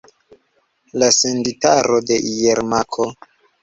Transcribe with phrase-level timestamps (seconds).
[1.03, 3.13] La senditaro de Jermako.